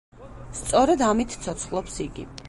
სწორედ 0.59 1.03
ამით 1.09 1.35
ცოცხლობს 1.43 1.99
იგი. 2.09 2.27